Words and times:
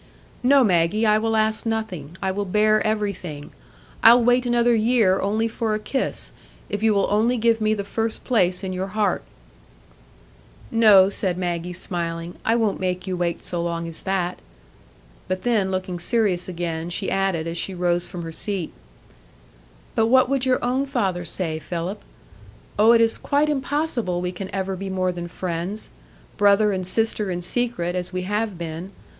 "No, 0.41 0.63
Maggie, 0.63 1.05
I 1.05 1.19
will 1.19 1.35
ask 1.35 1.63
nothing; 1.63 2.17
I 2.23 2.31
will 2.31 2.43
bear 2.45 2.81
everything; 2.83 3.51
I'll 4.01 4.23
wait 4.23 4.47
another 4.47 4.73
year 4.73 5.19
only 5.21 5.47
for 5.47 5.75
a 5.75 5.79
kiss, 5.79 6.31
if 6.69 6.81
you 6.81 6.91
will 6.95 7.05
only 7.11 7.37
give 7.37 7.61
me 7.61 7.75
the 7.75 7.83
first 7.83 8.23
place 8.23 8.63
in 8.63 8.73
your 8.73 8.87
heart." 8.97 9.21
"No," 10.71 11.09
said 11.09 11.37
Maggie, 11.37 11.71
smiling, 11.73 12.33
"I 12.43 12.55
won't 12.55 12.79
make 12.79 13.05
you 13.05 13.15
wait 13.15 13.43
so 13.43 13.61
long 13.61 13.87
as 13.87 13.99
that." 13.99 14.39
But 15.27 15.43
then, 15.43 15.69
looking 15.69 15.99
serious 15.99 16.47
again, 16.49 16.89
she 16.89 17.11
added, 17.11 17.45
as 17.45 17.59
she 17.59 17.75
rose 17.75 18.07
from 18.07 18.23
her 18.23 18.31
seat,— 18.31 18.73
"But 19.93 20.07
what 20.07 20.29
would 20.29 20.47
your 20.47 20.65
own 20.65 20.87
father 20.87 21.25
say, 21.25 21.59
Philip? 21.59 22.01
Oh, 22.79 22.91
it 22.93 23.01
is 23.01 23.19
quite 23.19 23.49
impossible 23.49 24.19
we 24.19 24.31
can 24.31 24.49
ever 24.49 24.75
be 24.75 24.89
more 24.89 25.11
than 25.11 25.27
friends,—brother 25.27 26.71
and 26.71 26.87
sister 26.87 27.29
in 27.29 27.43
secret, 27.43 27.95
as 27.95 28.11
we 28.11 28.23
have 28.23 28.57
been. 28.57 28.93